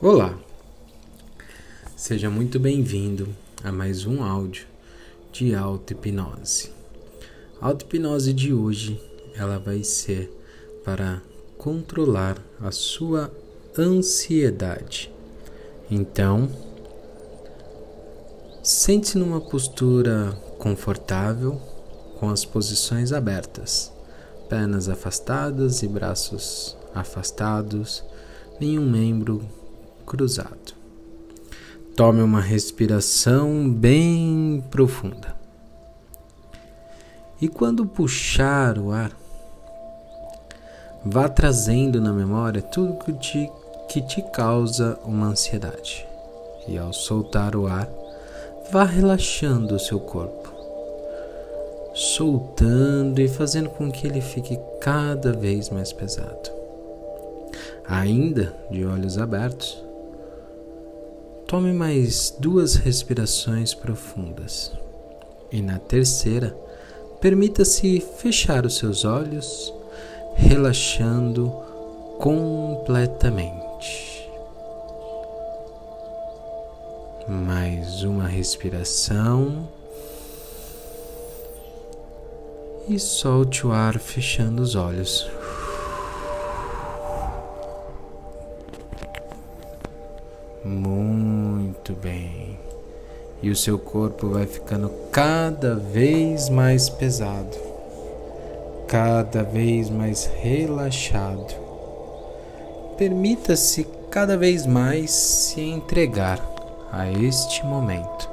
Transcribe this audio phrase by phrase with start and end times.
[0.00, 0.38] Olá,
[1.96, 4.64] seja muito bem-vindo a mais um áudio
[5.32, 6.70] de auto-hipnose.
[7.60, 9.02] A auto-hipnose de hoje
[9.34, 10.32] ela vai ser
[10.84, 11.20] para
[11.56, 13.28] controlar a sua
[13.76, 15.12] ansiedade.
[15.90, 16.48] Então,
[18.62, 21.60] sente-se numa postura confortável
[22.20, 23.92] com as posições abertas,
[24.48, 28.04] pernas afastadas e braços afastados,
[28.60, 29.44] nenhum membro
[30.08, 30.74] cruzado.
[31.94, 35.36] Tome uma respiração bem profunda.
[37.40, 39.12] E quando puxar o ar,
[41.04, 43.50] vá trazendo na memória tudo que te,
[43.88, 46.06] que te causa uma ansiedade.
[46.66, 47.88] E ao soltar o ar,
[48.72, 50.52] vá relaxando o seu corpo,
[51.94, 56.50] soltando e fazendo com que ele fique cada vez mais pesado.
[57.88, 59.87] Ainda de olhos abertos,
[61.48, 64.70] Tome mais duas respirações profundas.
[65.50, 66.54] E na terceira,
[67.22, 69.72] permita-se fechar os seus olhos,
[70.34, 71.50] relaxando
[72.18, 74.30] completamente.
[77.26, 79.66] Mais uma respiração.
[82.86, 85.26] E solte o ar fechando os olhos.
[90.62, 91.37] Muito
[91.94, 92.58] bem.
[93.42, 97.56] E o seu corpo vai ficando cada vez mais pesado,
[98.86, 101.54] cada vez mais relaxado.
[102.96, 106.44] Permita-se cada vez mais se entregar
[106.90, 108.28] a este momento.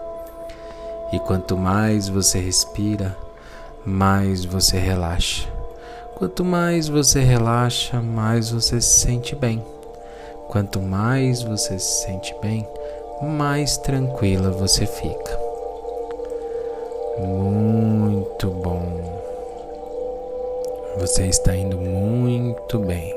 [1.12, 3.16] E quanto mais você respira,
[3.86, 5.48] mais você relaxa.
[6.16, 9.64] Quanto mais você relaxa, mais você se sente bem.
[10.48, 12.66] Quanto mais você se sente bem,
[13.22, 15.40] mais tranquila você fica.
[17.20, 18.84] Muito bom.
[21.00, 23.16] Você está indo muito bem.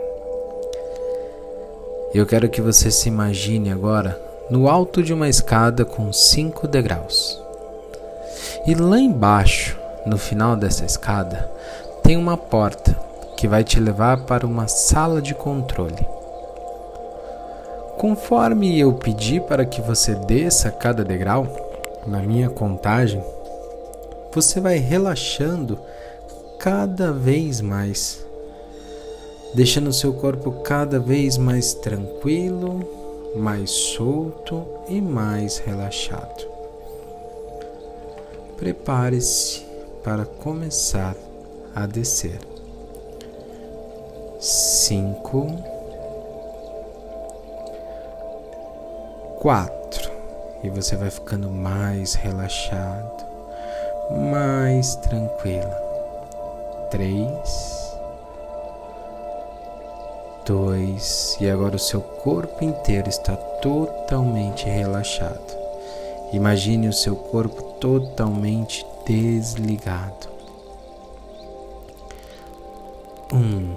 [2.14, 4.20] Eu quero que você se imagine agora
[4.50, 7.40] no alto de uma escada com cinco degraus.
[8.66, 11.50] E lá embaixo, no final dessa escada,
[12.02, 12.96] tem uma porta
[13.36, 16.17] que vai te levar para uma sala de controle.
[17.98, 21.48] Conforme eu pedi para que você desça cada degrau,
[22.06, 23.20] na minha contagem,
[24.32, 25.76] você vai relaxando
[26.60, 28.24] cada vez mais,
[29.52, 32.88] deixando seu corpo cada vez mais tranquilo,
[33.34, 36.46] mais solto e mais relaxado.
[38.56, 39.66] Prepare-se
[40.04, 41.16] para começar
[41.74, 42.38] a descer.
[44.38, 45.77] Cinco
[49.38, 50.10] quatro
[50.62, 53.24] e você vai ficando mais relaxado,
[54.32, 55.86] mais tranquila.
[56.90, 57.96] Três,
[60.44, 65.56] dois e agora o seu corpo inteiro está totalmente relaxado.
[66.32, 70.28] Imagine o seu corpo totalmente desligado.
[73.32, 73.74] Um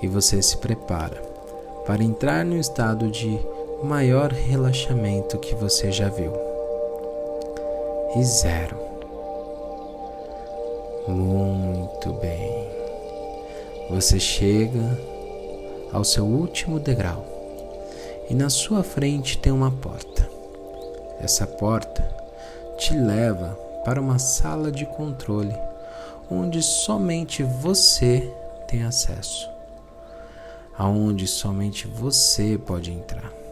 [0.00, 1.20] e você se prepara
[1.86, 3.38] para entrar no estado de
[3.84, 6.32] maior relaxamento que você já viu.
[8.16, 8.76] E zero.
[11.06, 12.66] Muito bem.
[13.90, 14.98] Você chega
[15.92, 17.24] ao seu último degrau
[18.30, 20.26] e na sua frente tem uma porta.
[21.20, 22.02] Essa porta
[22.78, 23.50] te leva
[23.84, 25.54] para uma sala de controle
[26.30, 28.32] onde somente você
[28.66, 29.46] tem acesso,
[30.76, 33.43] aonde somente você pode entrar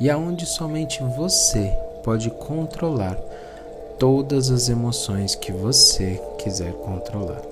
[0.00, 3.16] e aonde somente você pode controlar
[3.98, 7.42] todas as emoções que você quiser controlar.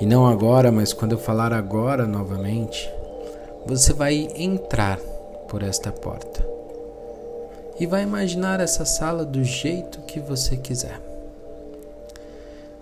[0.00, 2.90] E não agora, mas quando eu falar agora novamente,
[3.64, 4.98] você vai entrar
[5.48, 6.44] por esta porta
[7.78, 11.00] e vai imaginar essa sala do jeito que você quiser.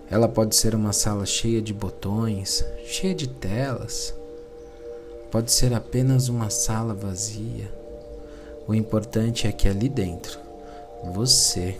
[0.09, 4.13] Ela pode ser uma sala cheia de botões, cheia de telas,
[5.29, 7.76] pode ser apenas uma sala vazia
[8.67, 10.39] o importante é que ali dentro
[11.13, 11.79] você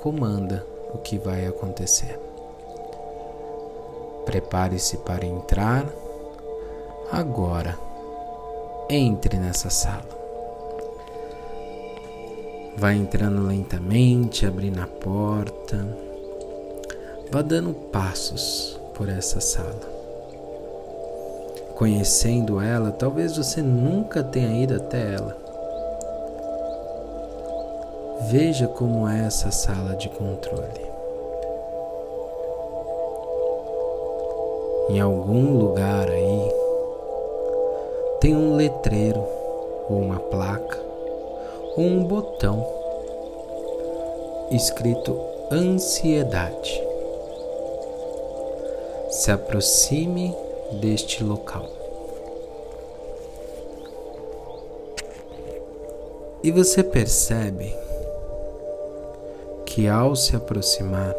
[0.00, 0.64] comanda
[0.94, 2.18] o que vai acontecer.
[4.24, 5.84] Prepare-se para entrar
[7.10, 7.76] agora.
[8.88, 10.20] Entre nessa sala.
[12.76, 15.96] Vai entrando lentamente, abrindo a porta.
[17.30, 19.90] Vá dando passos por essa sala.
[21.74, 25.41] conhecendo ela, talvez você nunca tenha ido até ela.
[28.30, 30.92] Veja como é essa sala de controle.
[34.90, 36.52] Em algum lugar aí
[38.20, 39.24] tem um letreiro
[39.88, 40.78] ou uma placa
[41.76, 42.64] ou um botão
[44.50, 45.18] escrito
[45.50, 46.82] ansiedade.
[49.10, 50.34] Se aproxime
[50.80, 51.68] deste local.
[56.42, 57.72] E você percebe
[59.72, 61.14] que ao se aproximar,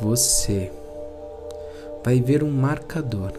[0.00, 0.70] você
[2.04, 3.32] vai ver um marcador.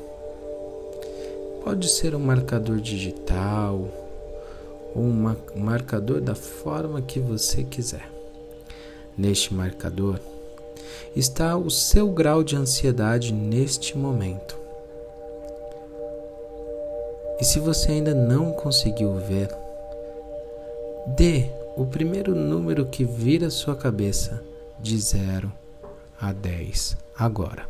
[1.64, 3.80] Pode ser um marcador digital
[4.94, 8.12] ou um marcador da forma que você quiser.
[9.18, 10.20] Neste marcador,
[11.16, 14.60] está o seu grau de ansiedade neste momento.
[17.40, 19.50] E se você ainda não conseguiu ver,
[21.16, 24.42] dê o primeiro número que vir à sua cabeça
[24.80, 25.52] de 0
[26.20, 27.70] a 10 agora.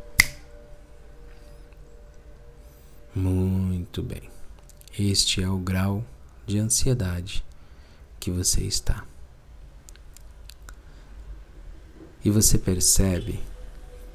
[3.16, 4.30] Muito bem.
[4.98, 6.04] Este é o grau
[6.46, 7.44] de ansiedade
[8.20, 9.04] que você está.
[12.24, 13.40] E você percebe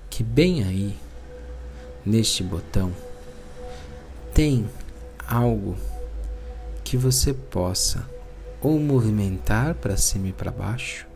[0.08, 0.96] que bem aí,
[2.04, 2.94] neste botão,
[4.32, 4.68] tem
[5.26, 5.76] algo
[6.84, 8.08] que você possa
[8.62, 11.06] ou movimentar para cima e para baixo,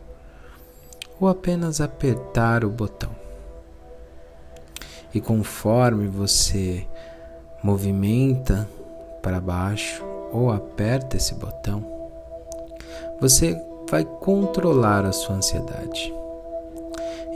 [1.19, 3.11] ou apenas apertar o botão.
[5.13, 6.85] E conforme você
[7.63, 8.67] movimenta
[9.21, 11.85] para baixo ou aperta esse botão,
[13.19, 13.55] você
[13.89, 16.13] vai controlar a sua ansiedade.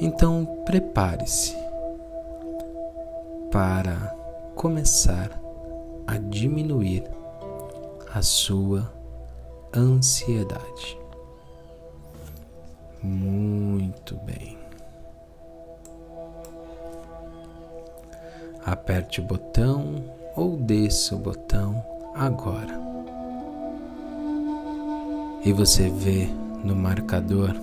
[0.02, 1.56] Então, prepare-se
[3.52, 4.16] para
[4.56, 5.30] começar
[6.06, 7.04] a diminuir
[8.14, 8.99] a sua ansiedade.
[13.02, 14.58] Muito bem.
[18.66, 20.04] Aperte o botão
[20.36, 21.84] ou desça o botão
[22.14, 22.80] agora.
[25.46, 26.28] E você vê
[26.64, 27.56] no marcador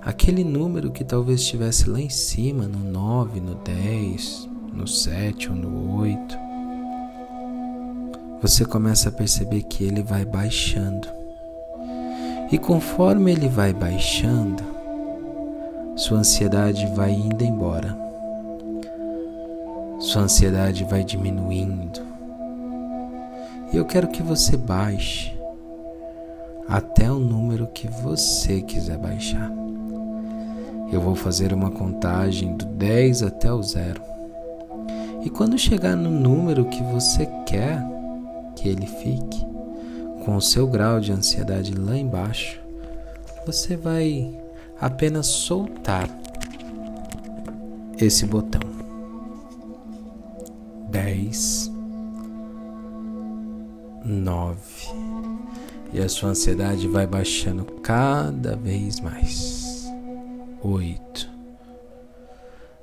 [0.00, 5.56] aquele número que talvez estivesse lá em cima, no 9, no 10, no 7 ou
[5.56, 6.38] no 8,
[8.46, 11.08] você começa a perceber que ele vai baixando.
[12.52, 14.62] E conforme ele vai baixando,
[15.96, 17.96] sua ansiedade vai indo embora.
[19.98, 22.02] Sua ansiedade vai diminuindo.
[23.72, 25.32] E eu quero que você baixe
[26.68, 29.50] até o número que você quiser baixar.
[30.92, 34.02] Eu vou fazer uma contagem do 10 até o zero.
[35.24, 37.93] E quando chegar no número que você quer
[38.56, 39.44] que ele fique,
[40.24, 42.60] com o seu grau de ansiedade lá embaixo,
[43.46, 44.34] você vai
[44.80, 46.08] apenas soltar
[47.98, 48.60] esse botão.
[50.90, 51.72] 10
[54.04, 54.56] 9
[55.94, 59.86] e a sua ansiedade vai baixando cada vez mais.
[60.60, 61.28] Oito,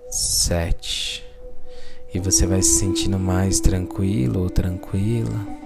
[0.10, 1.24] sete,
[2.14, 5.61] e você vai se sentindo mais tranquilo ou tranquila,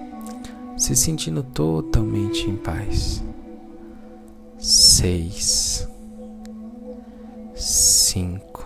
[0.78, 3.24] se sentindo totalmente em paz.
[4.58, 5.88] Seis,
[7.54, 8.66] cinco.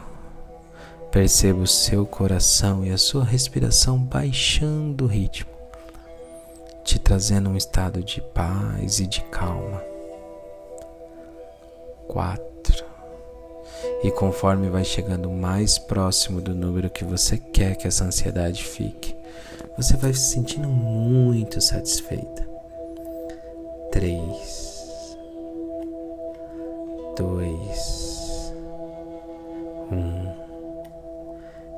[1.11, 5.49] Perceba o seu coração e a sua respiração baixando o ritmo,
[6.83, 9.83] te trazendo um estado de paz e de calma.
[12.07, 12.49] Quatro
[14.03, 19.15] e conforme vai chegando mais próximo do número que você quer que essa ansiedade fique,
[19.81, 22.45] você vai se sentindo muito satisfeita.
[23.93, 25.17] Três,
[27.15, 28.53] dois,
[29.89, 30.33] um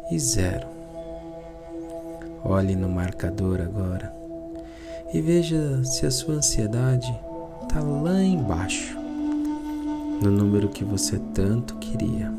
[0.10, 0.68] e zero.
[2.44, 4.12] Olhe no marcador agora
[5.14, 7.16] e veja se a sua ansiedade
[7.62, 8.98] está lá embaixo
[10.24, 12.34] no número que você tanto queria.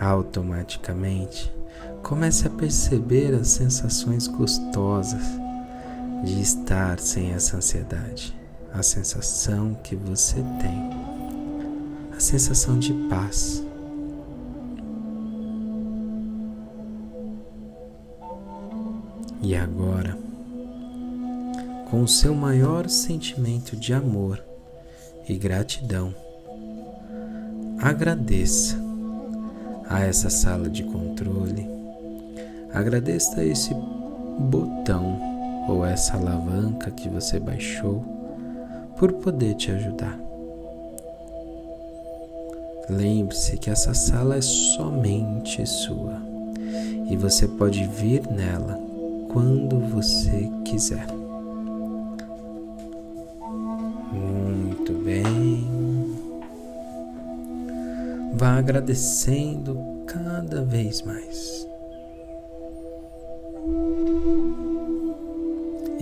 [0.00, 1.61] Automaticamente,
[2.02, 5.22] comece a perceber as sensações gostosas
[6.24, 8.36] de estar sem essa ansiedade,
[8.72, 10.90] a sensação que você tem,
[12.16, 13.64] a sensação de paz.
[19.40, 20.16] E agora,
[21.90, 24.42] com o seu maior sentimento de amor,
[25.28, 26.14] e gratidão.
[27.80, 28.76] Agradeça
[29.88, 31.71] a essa sala de controle.
[32.74, 33.74] Agradeça esse
[34.38, 35.20] botão
[35.68, 38.02] ou essa alavanca que você baixou
[38.96, 40.18] por poder te ajudar.
[42.88, 46.20] Lembre-se que essa sala é somente sua
[47.08, 48.78] e você pode vir nela
[49.32, 51.06] quando você quiser.
[54.12, 55.66] Muito bem.
[58.34, 61.71] Vá agradecendo cada vez mais.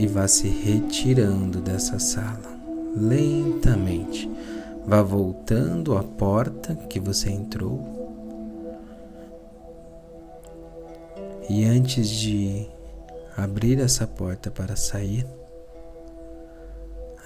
[0.01, 2.59] E vá se retirando dessa sala
[2.97, 4.31] lentamente.
[4.87, 7.85] Vá voltando à porta que você entrou.
[11.51, 12.67] E antes de
[13.37, 15.27] abrir essa porta para sair,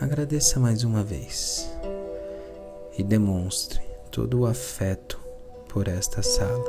[0.01, 1.71] agradeça mais uma vez
[2.99, 5.21] e demonstre todo o afeto
[5.69, 6.65] por esta sala.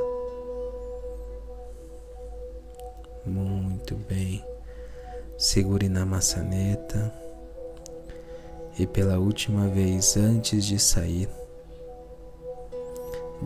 [3.26, 4.55] Muito bem.
[5.38, 7.12] Segure na maçaneta
[8.78, 11.28] e pela última vez antes de sair,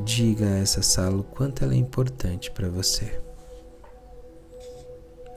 [0.04, 3.20] diga a essa sala o quanto ela é importante para você.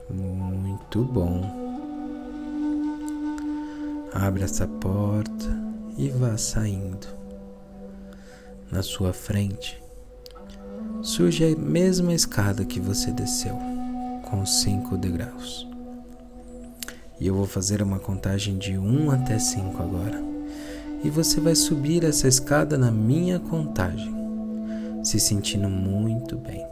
[0.08, 1.42] Muito bom.
[4.12, 5.48] Abra essa porta
[5.98, 7.08] e vá saindo.
[8.70, 9.82] Na sua frente
[11.02, 13.58] surge a mesma escada que você desceu,
[14.30, 15.73] com cinco degraus.
[17.20, 20.22] E eu vou fazer uma contagem de 1 até 5 agora.
[21.02, 24.12] E você vai subir essa escada na minha contagem,
[25.02, 26.66] se sentindo muito bem,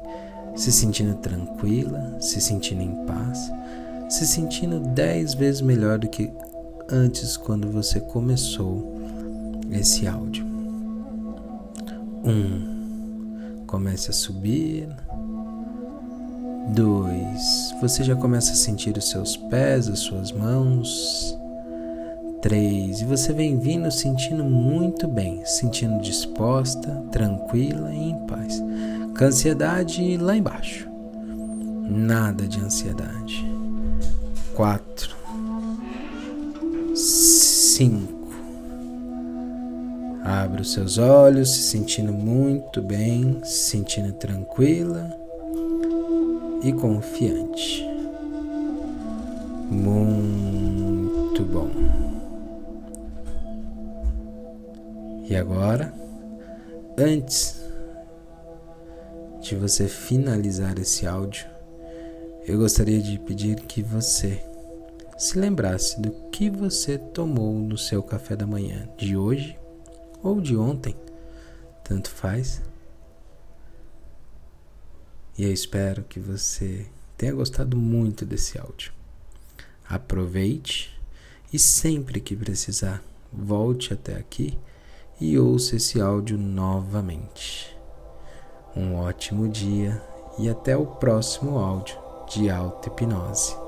[0.57, 3.53] se sentindo tranquila, se sentindo em paz,
[4.09, 6.31] se sentindo 10 vezes melhor do que
[6.89, 9.01] antes quando você começou
[9.71, 10.45] esse áudio.
[12.25, 12.31] 1.
[12.31, 14.89] Um, comece a subir.
[16.69, 17.75] 2.
[17.81, 21.37] Você já começa a sentir os seus pés, as suas mãos.
[22.41, 23.01] 3.
[23.01, 28.63] E você vem vindo sentindo muito bem, sentindo disposta, tranquila e em paz.
[29.17, 30.89] Com ansiedade lá embaixo.
[31.89, 33.45] Nada de ansiedade.
[34.55, 35.17] 4.
[36.95, 38.23] 5.
[40.25, 45.22] Abre os seus olhos, se sentindo muito bem, se sentindo tranquila
[46.63, 47.85] e confiante.
[49.71, 51.71] Muito bom.
[55.29, 55.93] E agora,
[56.97, 57.61] antes
[59.41, 61.47] de você finalizar esse áudio,
[62.47, 64.43] eu gostaria de pedir que você
[65.17, 69.59] se lembrasse do que você tomou no seu café da manhã de hoje
[70.23, 70.95] ou de ontem,
[71.85, 72.61] tanto faz
[75.37, 76.87] e eu espero que você
[77.17, 78.93] tenha gostado muito desse áudio.
[79.89, 80.99] Aproveite
[81.53, 84.59] e sempre que precisar, volte até aqui
[85.21, 87.77] e ouça esse áudio novamente.
[88.75, 90.03] Um ótimo dia
[90.39, 91.97] e até o próximo áudio
[92.29, 93.62] de auto-hipnose.